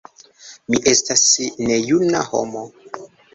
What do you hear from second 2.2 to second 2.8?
homo.